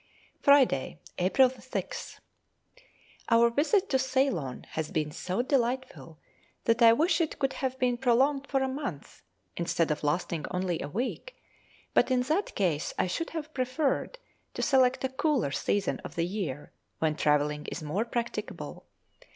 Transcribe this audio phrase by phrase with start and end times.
[0.43, 2.17] _Friday, April 6th.
[3.29, 6.17] Our visit to Ceylon has been so delightful
[6.63, 9.21] that I wish it could have been prolonged for a month,
[9.55, 11.35] instead of lasting only a week;
[11.93, 14.17] but in that case I should have preferred
[14.55, 18.87] to select a cooler season of the year, when travelling is more practicable.